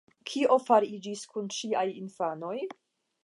[0.29, 2.57] Kio fariĝis kun ŝiaj infanoj?